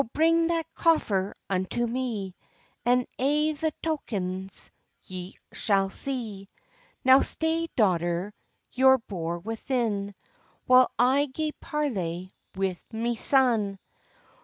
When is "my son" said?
12.91-13.77